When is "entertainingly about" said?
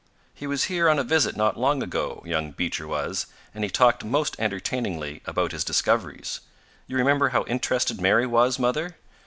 4.39-5.51